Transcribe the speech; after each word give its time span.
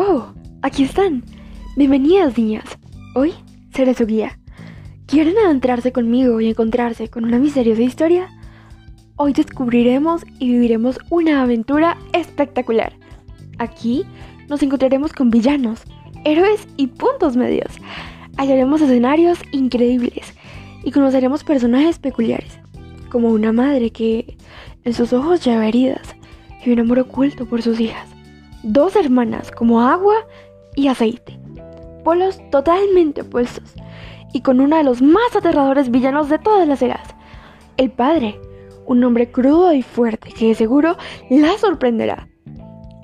Oh, 0.00 0.26
aquí 0.62 0.84
están. 0.84 1.24
Bienvenidas, 1.76 2.38
niñas. 2.38 2.62
Hoy 3.16 3.34
seré 3.74 3.94
su 3.94 4.06
guía. 4.06 4.38
¿Quieren 5.06 5.36
adentrarse 5.44 5.90
conmigo 5.90 6.40
y 6.40 6.48
encontrarse 6.48 7.08
con 7.08 7.24
una 7.24 7.40
misteriosa 7.40 7.82
historia? 7.82 8.28
Hoy 9.16 9.32
descubriremos 9.32 10.22
y 10.38 10.52
viviremos 10.52 11.00
una 11.10 11.42
aventura 11.42 11.98
espectacular. 12.12 12.92
Aquí 13.58 14.04
nos 14.48 14.62
encontraremos 14.62 15.12
con 15.12 15.30
villanos, 15.30 15.82
héroes 16.24 16.68
y 16.76 16.86
puntos 16.86 17.36
medios. 17.36 17.72
Hallaremos 18.36 18.80
escenarios 18.80 19.40
increíbles 19.50 20.32
y 20.84 20.92
conoceremos 20.92 21.42
personajes 21.42 21.98
peculiares, 21.98 22.60
como 23.10 23.30
una 23.30 23.50
madre 23.50 23.90
que 23.90 24.36
en 24.84 24.94
sus 24.94 25.12
ojos 25.12 25.44
lleva 25.44 25.66
heridas 25.66 26.14
y 26.64 26.70
un 26.70 26.78
amor 26.78 27.00
oculto 27.00 27.46
por 27.46 27.62
sus 27.62 27.80
hijas. 27.80 28.07
Dos 28.62 28.96
hermanas 28.96 29.50
como 29.50 29.80
agua 29.80 30.14
y 30.74 30.88
aceite. 30.88 31.38
Polos 32.04 32.40
totalmente 32.50 33.22
opuestos 33.22 33.74
y 34.32 34.40
con 34.40 34.60
uno 34.60 34.76
de 34.76 34.84
los 34.84 35.02
más 35.02 35.34
aterradores 35.36 35.90
villanos 35.90 36.28
de 36.28 36.38
todas 36.38 36.66
las 36.66 36.82
eras. 36.82 37.14
El 37.76 37.90
padre, 37.90 38.40
un 38.86 39.02
hombre 39.04 39.30
crudo 39.30 39.72
y 39.72 39.82
fuerte 39.82 40.32
que 40.32 40.48
de 40.48 40.54
seguro 40.54 40.96
la 41.30 41.56
sorprenderá. 41.58 42.28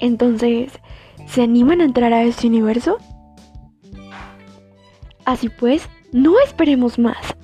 Entonces, 0.00 0.72
¿se 1.26 1.42
animan 1.42 1.80
a 1.80 1.84
entrar 1.84 2.12
a 2.12 2.22
este 2.22 2.46
universo? 2.46 2.98
Así 5.24 5.48
pues, 5.48 5.88
no 6.12 6.34
esperemos 6.40 6.98
más. 6.98 7.36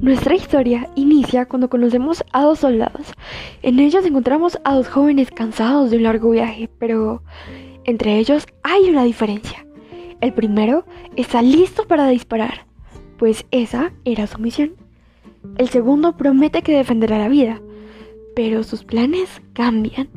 Nuestra 0.00 0.34
historia 0.34 0.88
inicia 0.94 1.44
cuando 1.44 1.68
conocemos 1.68 2.24
a 2.32 2.42
dos 2.42 2.60
soldados. 2.60 3.12
En 3.60 3.78
ellos 3.80 4.06
encontramos 4.06 4.58
a 4.64 4.74
dos 4.74 4.88
jóvenes 4.88 5.30
cansados 5.30 5.90
de 5.90 5.98
un 5.98 6.04
largo 6.04 6.30
viaje, 6.30 6.70
pero 6.78 7.22
entre 7.84 8.18
ellos 8.18 8.46
hay 8.62 8.88
una 8.88 9.04
diferencia. 9.04 9.66
El 10.22 10.32
primero 10.32 10.86
está 11.16 11.42
listo 11.42 11.86
para 11.86 12.08
disparar, 12.08 12.64
pues 13.18 13.44
esa 13.50 13.92
era 14.06 14.26
su 14.26 14.38
misión. 14.38 14.72
El 15.58 15.68
segundo 15.68 16.16
promete 16.16 16.62
que 16.62 16.76
defenderá 16.76 17.18
la 17.18 17.28
vida, 17.28 17.60
pero 18.34 18.62
sus 18.62 18.84
planes 18.84 19.42
cambian. 19.52 20.08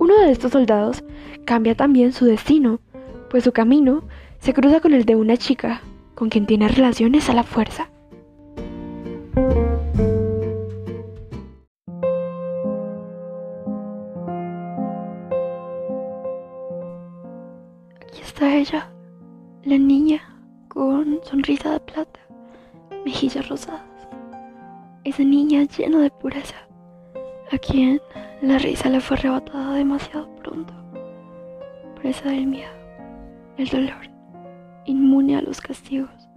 Uno 0.00 0.18
de 0.18 0.32
estos 0.32 0.50
soldados 0.50 1.04
cambia 1.44 1.76
también 1.76 2.12
su 2.12 2.24
destino, 2.24 2.80
pues 3.30 3.44
su 3.44 3.52
camino 3.52 4.02
se 4.40 4.52
cruza 4.52 4.80
con 4.80 4.92
el 4.92 5.04
de 5.04 5.14
una 5.14 5.36
chica 5.36 5.82
con 6.16 6.30
quien 6.30 6.46
tiene 6.46 6.66
relaciones 6.66 7.30
a 7.30 7.34
la 7.34 7.44
fuerza. 7.44 7.90
Está 18.34 18.52
ella, 18.56 18.90
la 19.62 19.78
niña 19.78 20.20
con 20.66 21.20
sonrisa 21.22 21.70
de 21.70 21.78
plata, 21.78 22.18
mejillas 23.04 23.48
rosadas. 23.48 24.08
Esa 25.04 25.22
niña 25.22 25.62
llena 25.62 26.00
de 26.00 26.10
pureza, 26.10 26.56
a 27.52 27.58
quien 27.58 28.00
la 28.42 28.58
risa 28.58 28.88
le 28.88 29.00
fue 29.00 29.18
arrebatada 29.18 29.74
demasiado 29.74 30.34
pronto. 30.34 30.74
Presa 31.94 32.30
del 32.30 32.48
miedo, 32.48 32.72
el 33.56 33.68
dolor, 33.68 34.10
inmune 34.84 35.36
a 35.36 35.42
los 35.42 35.60
castigos, 35.60 36.28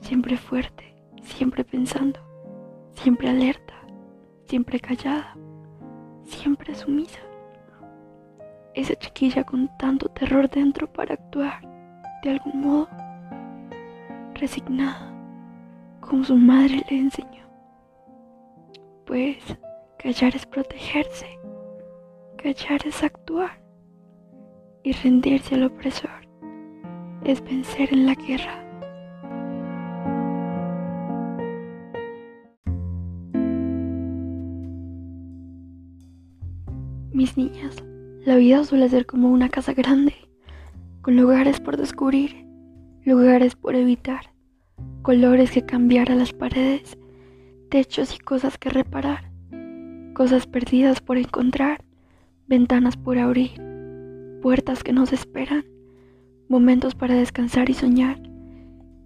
siempre 0.00 0.38
fuerte, 0.38 0.96
siempre 1.22 1.64
pensando, 1.64 2.18
siempre 2.94 3.28
alerta, 3.28 3.74
siempre 4.46 4.80
callada, 4.80 5.36
siempre 6.24 6.74
sumisa 6.74 7.25
esa 8.76 8.94
chiquilla 8.94 9.42
con 9.42 9.68
tanto 9.78 10.08
terror 10.10 10.48
dentro 10.50 10.86
para 10.86 11.14
actuar, 11.14 11.60
de 12.22 12.30
algún 12.30 12.60
modo, 12.60 12.88
resignada, 14.34 15.12
como 16.00 16.22
su 16.22 16.36
madre 16.36 16.84
le 16.90 16.98
enseñó. 16.98 17.46
Pues 19.06 19.38
callar 19.98 20.36
es 20.36 20.44
protegerse, 20.44 21.26
callar 22.36 22.86
es 22.86 23.02
actuar, 23.02 23.58
y 24.82 24.92
rendirse 24.92 25.54
al 25.54 25.64
opresor 25.64 26.28
es 27.24 27.42
vencer 27.42 27.92
en 27.92 28.06
la 28.06 28.14
guerra. 28.14 28.62
Mis 37.12 37.36
niñas, 37.38 37.82
la 38.26 38.34
vida 38.34 38.64
suele 38.64 38.88
ser 38.88 39.06
como 39.06 39.30
una 39.30 39.48
casa 39.48 39.72
grande, 39.72 40.12
con 41.00 41.14
lugares 41.14 41.60
por 41.60 41.76
descubrir, 41.76 42.44
lugares 43.04 43.54
por 43.54 43.76
evitar, 43.76 44.32
colores 45.02 45.52
que 45.52 45.64
cambiar 45.64 46.10
a 46.10 46.16
las 46.16 46.32
paredes, 46.32 46.98
techos 47.70 48.16
y 48.16 48.18
cosas 48.18 48.58
que 48.58 48.68
reparar, 48.68 49.30
cosas 50.12 50.48
perdidas 50.48 51.00
por 51.00 51.18
encontrar, 51.18 51.84
ventanas 52.48 52.96
por 52.96 53.16
abrir, 53.16 53.62
puertas 54.42 54.82
que 54.82 54.92
nos 54.92 55.12
esperan, 55.12 55.64
momentos 56.48 56.96
para 56.96 57.14
descansar 57.14 57.70
y 57.70 57.74
soñar, 57.74 58.20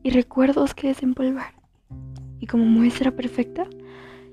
y 0.03 0.09
recuerdos 0.09 0.73
que 0.73 0.89
desempolvar. 0.89 1.53
Y 2.39 2.47
como 2.47 2.65
muestra 2.65 3.11
perfecta, 3.11 3.67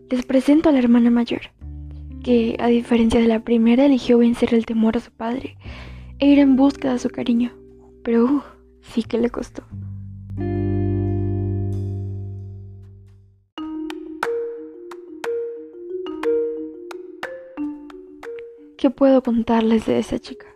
les 0.10 0.26
presento 0.26 0.70
a 0.70 0.72
la 0.72 0.80
hermana 0.80 1.10
mayor 1.10 1.57
que, 2.28 2.58
a 2.60 2.68
diferencia 2.68 3.22
de 3.22 3.28
la 3.28 3.40
primera, 3.40 3.86
eligió 3.86 4.18
vencer 4.18 4.54
el 4.54 4.66
temor 4.66 4.98
a 4.98 5.00
su 5.00 5.12
padre 5.12 5.58
e 6.20 6.28
ir 6.28 6.40
en 6.40 6.58
busca 6.58 6.92
de 6.92 7.00
su 7.00 7.10
cariño. 7.10 7.54
Pero 8.04 8.26
uh, 8.26 8.42
sí 8.82 9.04
que 9.04 9.18
le 9.18 9.30
costó. 9.30 9.64
¿Qué 18.78 18.90
puedo 18.90 19.24
contarles 19.24 19.86
de 19.86 20.00
esa 20.00 20.20
chica? 20.20 20.48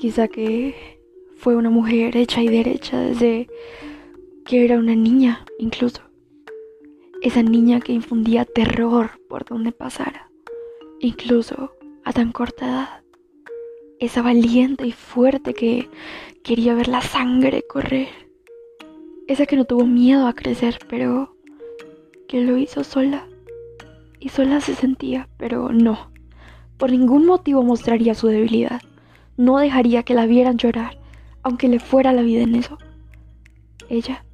Quizá 0.00 0.26
que 0.26 0.74
fue 1.36 1.54
una 1.54 1.70
mujer 1.70 2.16
hecha 2.16 2.42
y 2.42 2.48
derecha 2.48 2.98
desde 2.98 3.46
que 4.44 4.64
era 4.64 4.80
una 4.80 4.96
niña, 4.96 5.44
incluso. 5.60 6.02
Esa 7.22 7.44
niña 7.44 7.78
que 7.78 7.92
infundía 7.92 8.44
terror 8.44 9.10
por 9.28 9.44
donde 9.44 9.70
pasara 9.70 10.29
incluso 11.00 11.72
a 12.04 12.12
tan 12.12 12.30
corta 12.30 12.66
edad. 12.66 12.88
Esa 13.98 14.22
valiente 14.22 14.86
y 14.86 14.92
fuerte 14.92 15.54
que 15.54 15.88
quería 16.42 16.74
ver 16.74 16.88
la 16.88 17.02
sangre 17.02 17.62
correr. 17.66 18.08
Esa 19.26 19.46
que 19.46 19.56
no 19.56 19.64
tuvo 19.64 19.86
miedo 19.86 20.26
a 20.26 20.34
crecer, 20.34 20.78
pero 20.88 21.36
que 22.28 22.42
lo 22.42 22.56
hizo 22.56 22.84
sola. 22.84 23.26
Y 24.18 24.28
sola 24.28 24.60
se 24.60 24.74
sentía, 24.74 25.28
pero 25.36 25.70
no. 25.70 26.10
Por 26.76 26.90
ningún 26.90 27.26
motivo 27.26 27.62
mostraría 27.62 28.14
su 28.14 28.28
debilidad. 28.28 28.80
No 29.36 29.58
dejaría 29.58 30.02
que 30.02 30.14
la 30.14 30.26
vieran 30.26 30.58
llorar, 30.58 30.98
aunque 31.42 31.68
le 31.68 31.80
fuera 31.80 32.12
la 32.12 32.22
vida 32.22 32.42
en 32.42 32.54
eso. 32.54 32.78
Ella, 33.88 34.24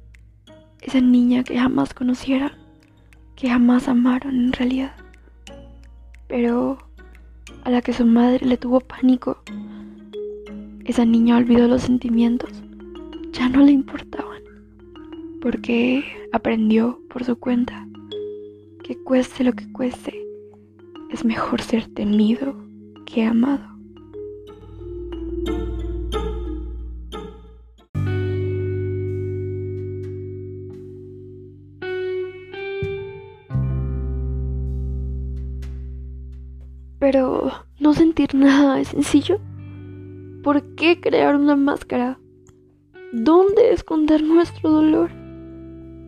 esa 0.81 1.01
niña 1.01 1.43
que 1.43 1.57
jamás 1.57 1.93
conocieron, 1.93 2.51
que 3.35 3.49
jamás 3.49 3.87
amaron 3.87 4.35
en 4.35 4.53
realidad 4.53 5.06
pero 6.27 6.77
a 7.63 7.71
la 7.71 7.81
que 7.81 7.93
su 7.93 8.05
madre 8.05 8.45
le 8.45 8.57
tuvo 8.57 8.79
pánico. 8.79 9.37
Esa 10.85 11.05
niña 11.05 11.37
olvidó 11.37 11.67
los 11.67 11.83
sentimientos, 11.83 12.51
ya 13.31 13.49
no 13.49 13.63
le 13.63 13.71
importaban, 13.71 14.41
porque 15.41 16.03
aprendió 16.31 16.99
por 17.09 17.23
su 17.23 17.37
cuenta 17.37 17.87
que 18.83 18.97
cueste 19.03 19.43
lo 19.43 19.53
que 19.53 19.69
cueste, 19.71 20.13
es 21.11 21.25
mejor 21.25 21.61
ser 21.61 21.87
temido 21.87 22.55
que 23.05 23.23
amado. 23.23 23.76
Pero 36.99 37.51
no 37.79 37.93
sentir 37.93 38.33
nada 38.33 38.79
es 38.79 38.89
sencillo. 38.89 39.39
¿Por 40.43 40.75
qué 40.75 40.99
crear 40.99 41.35
una 41.35 41.55
máscara? 41.55 42.19
¿Dónde 43.13 43.71
esconder 43.71 44.23
nuestro 44.23 44.71
dolor? 44.71 45.11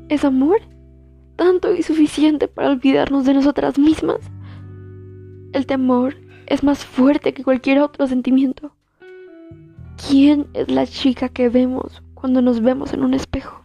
¿Es 0.10 0.26
amor? 0.26 0.62
¿Tanto 1.36 1.74
y 1.74 1.84
suficiente 1.84 2.48
para 2.48 2.72
olvidarnos 2.72 3.26
de 3.26 3.34
nosotras 3.34 3.78
mismas? 3.78 4.20
El 5.54 5.66
temor 5.66 6.16
es 6.48 6.64
más 6.64 6.84
fuerte 6.84 7.34
que 7.34 7.44
cualquier 7.44 7.80
otro 7.80 8.08
sentimiento. 8.08 8.74
¿Quién 10.08 10.48
es 10.54 10.72
la 10.72 10.88
chica 10.88 11.30
que 11.30 11.50
vemos 11.50 12.02
cuando 12.14 12.42
nos 12.42 12.62
vemos 12.62 12.94
en 12.94 13.04
un 13.04 13.14
espejo? 13.14 13.64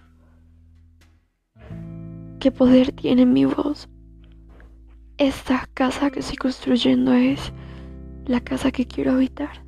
¿Qué 2.39 2.51
poder 2.51 2.93
tiene 2.93 3.25
mi 3.25 3.47
voz? 3.47 3.89
Esta 5.17 5.69
casa 5.75 6.11
que 6.11 6.19
estoy 6.19 6.37
construyendo 6.37 7.13
es 7.13 7.53
la 8.27 8.41
casa 8.41 8.73
que 8.73 8.85
quiero 8.85 9.13
habitar. 9.13 9.65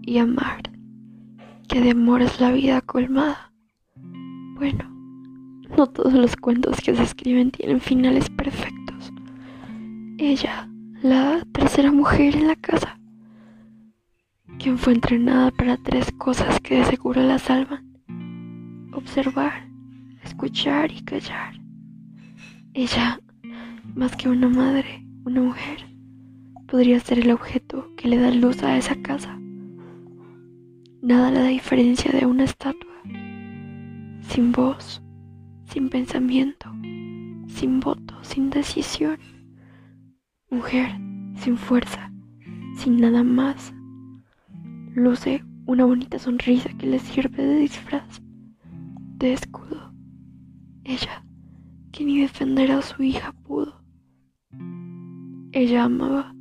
Y 0.00 0.16
amar, 0.16 0.62
que 1.68 1.82
de 1.82 1.90
amor 1.90 2.22
es 2.22 2.40
la 2.40 2.50
vida 2.50 2.80
colmada. 2.80 3.52
Bueno, 4.54 4.88
no 5.76 5.86
todos 5.86 6.14
los 6.14 6.34
cuentos 6.36 6.78
que 6.80 6.96
se 6.96 7.02
escriben 7.02 7.50
tienen 7.50 7.82
finales 7.82 8.30
perfectos. 8.30 9.12
Ella, 10.16 10.66
la 11.02 11.44
tercera 11.52 11.92
mujer 11.92 12.36
en 12.36 12.46
la 12.46 12.56
casa, 12.56 12.97
quien 14.58 14.78
fue 14.78 14.94
entrenada 14.94 15.50
para 15.50 15.76
tres 15.76 16.10
cosas 16.18 16.60
que 16.60 16.76
de 16.76 16.84
seguro 16.84 17.22
la 17.22 17.38
salvan. 17.38 17.98
Observar, 18.92 19.68
escuchar 20.24 20.90
y 20.92 21.02
callar. 21.02 21.54
Ella, 22.74 23.20
más 23.94 24.16
que 24.16 24.28
una 24.28 24.48
madre, 24.48 25.06
una 25.24 25.40
mujer, 25.40 25.86
podría 26.66 27.00
ser 27.00 27.20
el 27.20 27.30
objeto 27.30 27.90
que 27.96 28.08
le 28.08 28.18
da 28.18 28.30
luz 28.30 28.62
a 28.62 28.76
esa 28.76 28.96
casa. 28.96 29.38
Nada 31.00 31.30
le 31.30 31.40
da 31.40 31.46
diferencia 31.46 32.10
de 32.10 32.26
una 32.26 32.44
estatua, 32.44 33.02
sin 34.22 34.52
voz, 34.52 35.02
sin 35.66 35.88
pensamiento, 35.88 36.70
sin 37.46 37.80
voto, 37.80 38.14
sin 38.22 38.50
decisión. 38.50 39.18
Mujer 40.50 40.90
sin 41.38 41.56
fuerza, 41.56 42.12
sin 42.76 43.00
nada 43.00 43.22
más. 43.22 43.72
Luce 44.98 45.44
una 45.66 45.84
bonita 45.84 46.18
sonrisa 46.18 46.70
que 46.76 46.88
le 46.88 46.98
sirve 46.98 47.40
de 47.40 47.60
disfraz, 47.60 48.20
de 49.18 49.32
escudo. 49.32 49.94
Ella, 50.82 51.24
que 51.92 52.04
ni 52.04 52.18
defender 52.18 52.72
a 52.72 52.82
su 52.82 53.00
hija 53.04 53.32
pudo. 53.44 53.80
Ella 55.52 55.84
amaba, 55.84 56.34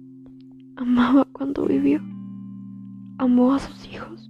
amaba 0.76 1.28
cuando 1.34 1.68
vivió, 1.68 2.02
amó 3.20 3.54
a 3.54 3.60
sus 3.60 3.88
hijos. 3.94 4.28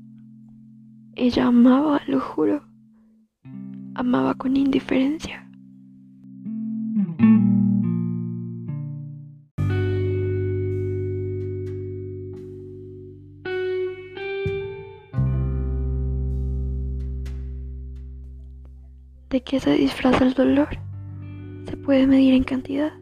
Ella 1.15 1.47
amaba, 1.47 2.01
lo 2.05 2.19
juro, 2.19 2.67
amaba 3.95 4.33
con 4.33 4.57
indiferencia. 4.57 5.49
¿De 19.29 19.41
qué 19.41 19.59
se 19.59 19.71
disfraza 19.73 20.23
el 20.23 20.35
dolor? 20.35 20.69
Se 21.65 21.75
puede 21.75 22.07
medir 22.07 22.33
en 22.33 22.45
cantidad. 22.45 22.93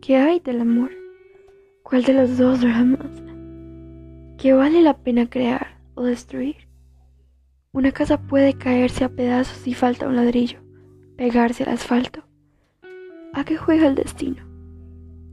¿Qué 0.00 0.16
hay 0.16 0.40
del 0.40 0.60
amor? 0.60 0.90
¿Cuál 1.84 2.02
de 2.02 2.12
los 2.12 2.36
dos 2.38 2.60
dura 2.60 2.82
más? 2.82 3.06
¿Qué 4.36 4.52
vale 4.52 4.82
la 4.82 4.96
pena 4.96 5.30
crear 5.30 5.78
o 5.94 6.02
destruir? 6.02 6.56
Una 7.70 7.92
casa 7.92 8.20
puede 8.20 8.54
caerse 8.54 9.04
a 9.04 9.10
pedazos 9.10 9.58
si 9.58 9.74
falta 9.74 10.08
un 10.08 10.16
ladrillo, 10.16 10.58
pegarse 11.16 11.62
al 11.62 11.70
asfalto. 11.70 12.24
¿A 13.32 13.44
qué 13.44 13.56
juega 13.56 13.86
el 13.86 13.94
destino? 13.94 14.42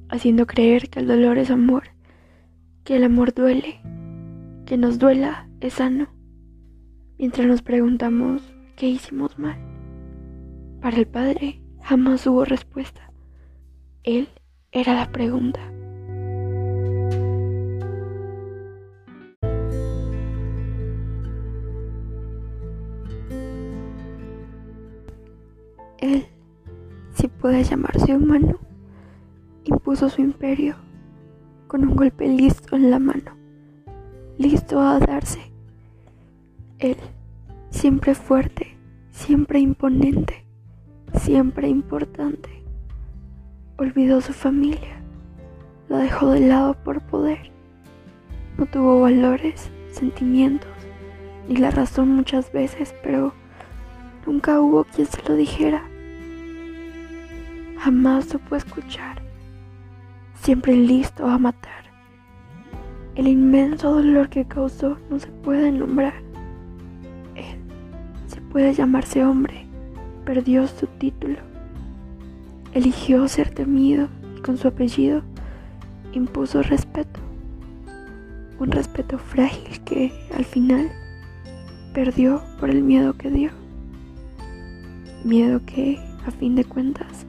Haciendo 0.10 0.46
creer 0.46 0.88
que 0.92 1.00
el 1.00 1.08
dolor 1.08 1.40
es 1.40 1.50
amor, 1.50 1.86
que 2.84 2.98
el 2.98 3.06
amor 3.06 3.34
duele, 3.34 3.82
que 4.68 4.78
nos 4.78 5.00
duela 5.00 5.50
es 5.62 5.74
sano, 5.74 6.10
mientras 7.18 7.48
nos 7.48 7.64
preguntamos 7.64 8.44
qué 8.76 8.88
hicimos 8.88 9.40
mal. 9.40 9.75
Para 10.86 10.98
el 10.98 11.08
padre 11.08 11.60
jamás 11.82 12.28
hubo 12.28 12.46
respuesta. 12.46 13.12
Él 14.04 14.30
era 14.72 14.94
la 14.94 15.12
pregunta. 15.12 15.60
Él, 25.98 26.28
si 27.16 27.30
puede 27.30 27.64
llamarse 27.64 28.16
humano, 28.16 28.60
impuso 29.64 30.08
su 30.08 30.22
imperio 30.22 30.76
con 31.66 31.82
un 31.82 31.96
golpe 31.96 32.28
listo 32.28 32.76
en 32.76 32.92
la 32.92 33.00
mano, 33.00 33.36
listo 34.38 34.80
a 34.80 35.00
darse. 35.00 35.52
Él, 36.78 36.98
siempre 37.72 38.14
fuerte, 38.14 38.78
siempre 39.10 39.60
imponente, 39.60 40.45
siempre 41.26 41.68
importante, 41.68 42.50
olvidó 43.78 44.22
su 44.22 44.32
familia, 44.32 45.02
la 45.90 45.98
dejó 45.98 46.30
de 46.30 46.42
lado 46.42 46.76
por 46.84 47.02
poder. 47.02 47.52
No 48.60 48.68
tuvo 48.68 49.02
valores, 49.02 49.72
sentimientos, 49.92 50.70
ni 51.50 51.58
la 51.58 51.72
razón 51.72 52.10
muchas 52.16 52.52
veces, 52.52 52.94
pero 53.02 53.34
nunca 54.28 54.62
hubo 54.62 54.84
quien 54.84 55.08
se 55.08 55.22
lo 55.28 55.36
dijera 55.36 55.84
jamás 57.86 58.26
supo 58.26 58.56
escuchar, 58.56 59.22
siempre 60.42 60.76
listo 60.76 61.28
a 61.28 61.38
matar. 61.38 61.86
El 63.14 63.28
inmenso 63.28 63.94
dolor 63.94 64.28
que 64.30 64.44
causó 64.48 64.98
no 65.12 65.20
se 65.20 65.28
puede 65.28 65.72
nombrar. 65.72 66.16
Él, 67.36 67.60
si 68.26 68.40
puede 68.40 68.74
llamarse 68.74 69.24
hombre, 69.24 69.45
perdió 70.26 70.68
su 70.68 70.88
título. 70.88 71.38
Eligió 72.74 73.28
ser 73.28 73.52
temido 73.52 74.10
y 74.38 74.42
con 74.42 74.58
su 74.58 74.68
apellido 74.68 75.22
impuso 76.14 76.62
respeto. 76.64 77.20
Un 78.60 78.72
respeto 78.72 79.18
frágil 79.18 79.80
que 79.82 80.12
al 80.36 80.46
final 80.46 80.90
perdió 81.94 82.42
por 82.60 82.70
el 82.70 82.84
miedo 82.84 83.14
que 83.14 83.30
dio. 83.30 83.52
Miedo 85.24 85.62
que, 85.66 86.00
a 86.26 86.32
fin 86.32 86.56
de 86.56 86.66
cuentas, 86.66 87.26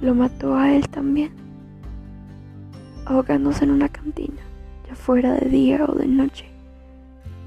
lo 0.00 0.14
mató 0.14 0.54
a 0.56 0.72
él 0.74 0.88
también, 0.88 1.32
ahogándose 3.04 3.64
en 3.64 3.70
una 3.70 3.88
cantina, 3.88 4.40
ya 4.88 4.94
fuera 4.94 5.34
de 5.34 5.48
día 5.48 5.84
o 5.86 5.94
de 5.94 6.06
noche. 6.06 6.46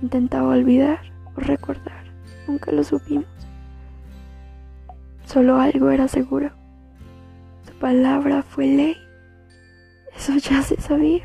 Intentaba 0.02 0.50
olvidar 0.50 1.00
o 1.36 1.40
recordar, 1.40 2.04
nunca 2.48 2.72
lo 2.72 2.84
supimos. 2.84 3.41
Solo 5.32 5.62
algo 5.62 5.92
era 5.92 6.10
seguro. 6.10 6.52
Su 7.66 7.72
palabra 7.80 8.44
fue 8.44 8.66
ley. 8.66 8.98
Eso 10.14 10.36
ya 10.36 10.62
se 10.62 10.76
sabía. 10.82 11.24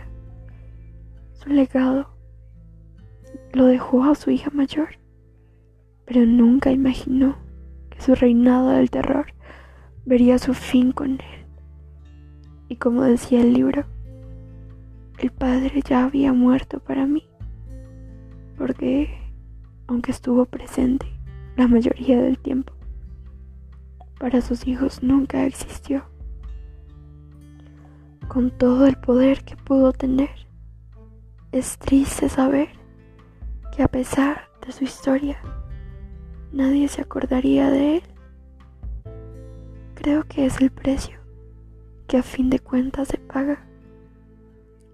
Su 1.33 1.49
legado 1.49 2.17
lo 3.53 3.65
dejó 3.65 4.05
a 4.05 4.15
su 4.15 4.31
hija 4.31 4.51
mayor, 4.55 4.91
pero 6.05 6.25
nunca 6.25 6.71
imaginó 6.71 7.37
que 7.91 8.01
su 8.01 8.15
reinado 8.15 8.69
del 8.69 8.91
terror 8.91 9.27
vería 10.05 10.39
su 10.39 10.55
fin 10.55 10.93
con 10.93 11.15
él. 11.15 11.45
Y 12.69 12.77
como 12.77 13.03
decía 13.03 13.41
el 13.41 13.55
libro, 13.55 13.87
el 15.19 15.33
padre 15.33 15.83
ya 15.85 16.05
había 16.05 16.33
muerto 16.33 16.79
para 16.79 17.07
mí, 17.07 17.27
porque 18.57 19.19
aunque 19.89 20.13
estuvo 20.13 20.45
presente 20.45 21.07
la 21.57 21.67
mayoría 21.67 22.23
del 22.23 22.39
tiempo, 22.39 22.75
para 24.19 24.41
sus 24.41 24.67
hijos 24.67 25.03
nunca 25.03 25.45
existió. 25.45 26.05
Con 28.29 28.51
todo 28.51 28.87
el 28.87 28.97
poder 28.97 29.45
que 29.45 29.57
pudo 29.57 29.93
tener, 29.93 30.31
es 31.53 31.79
triste 31.79 32.29
saber 32.29 32.69
que 33.75 33.83
a 33.83 33.89
pesar 33.89 34.49
de 34.67 34.73
su 34.73 34.85
historia, 34.85 35.41
nadie 36.53 36.89
se 36.89 37.03
acordaría 37.03 37.71
de 37.71 37.97
él 37.97 38.03
Creo 40.07 40.23
que 40.23 40.47
es 40.47 40.61
el 40.61 40.71
precio 40.71 41.19
que 42.07 42.19
a 42.19 42.23
fin 42.23 42.49
de 42.49 42.61
cuentas 42.61 43.09
se 43.09 43.19
paga. 43.19 43.67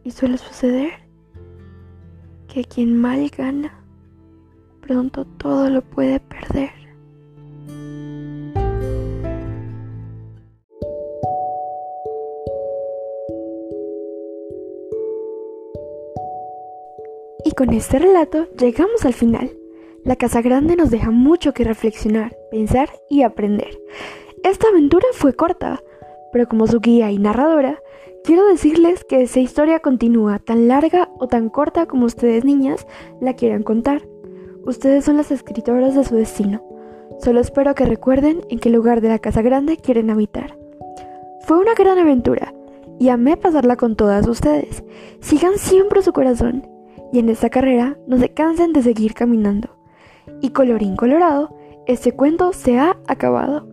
Y 0.04 0.10
suele 0.10 0.38
suceder 0.38 0.92
que 2.48 2.64
quien 2.64 2.98
mal 2.98 3.28
gana, 3.28 3.84
pronto 4.80 5.26
todo 5.26 5.68
lo 5.68 5.82
puede 5.82 6.18
perder. 6.18 6.70
Y 17.52 17.54
con 17.54 17.74
este 17.74 17.98
relato 17.98 18.46
llegamos 18.58 19.04
al 19.04 19.12
final. 19.12 19.54
La 20.04 20.16
Casa 20.16 20.40
Grande 20.40 20.74
nos 20.74 20.90
deja 20.90 21.10
mucho 21.10 21.52
que 21.52 21.64
reflexionar, 21.64 22.34
pensar 22.50 22.88
y 23.10 23.24
aprender. 23.24 23.78
Esta 24.42 24.68
aventura 24.68 25.04
fue 25.12 25.34
corta, 25.34 25.82
pero 26.32 26.48
como 26.48 26.66
su 26.66 26.80
guía 26.80 27.10
y 27.10 27.18
narradora, 27.18 27.78
quiero 28.24 28.46
decirles 28.48 29.04
que 29.04 29.20
esa 29.20 29.40
historia 29.40 29.80
continúa 29.80 30.38
tan 30.38 30.66
larga 30.66 31.10
o 31.18 31.28
tan 31.28 31.50
corta 31.50 31.84
como 31.84 32.06
ustedes 32.06 32.42
niñas 32.42 32.86
la 33.20 33.34
quieran 33.34 33.64
contar. 33.64 34.00
Ustedes 34.64 35.04
son 35.04 35.18
las 35.18 35.30
escritoras 35.30 35.94
de 35.94 36.04
su 36.04 36.14
destino. 36.14 36.64
Solo 37.18 37.38
espero 37.40 37.74
que 37.74 37.84
recuerden 37.84 38.40
en 38.48 38.60
qué 38.60 38.70
lugar 38.70 39.02
de 39.02 39.10
la 39.10 39.18
casa 39.18 39.42
grande 39.42 39.76
quieren 39.76 40.08
habitar. 40.08 40.56
Fue 41.46 41.58
una 41.58 41.74
gran 41.74 41.98
aventura 41.98 42.54
y 42.98 43.10
amé 43.10 43.36
pasarla 43.36 43.76
con 43.76 43.94
todas 43.94 44.26
ustedes. 44.26 44.82
Sigan 45.20 45.58
siempre 45.58 46.00
su 46.00 46.14
corazón 46.14 46.71
y 47.12 47.18
en 47.18 47.28
esta 47.28 47.50
carrera 47.50 47.96
no 48.06 48.18
se 48.18 48.32
cansen 48.32 48.72
de 48.72 48.82
seguir 48.82 49.14
caminando. 49.14 49.76
Y 50.40 50.50
colorín 50.50 50.96
colorado, 50.96 51.54
este 51.86 52.12
cuento 52.12 52.52
se 52.52 52.78
ha 52.78 52.96
acabado. 53.06 53.71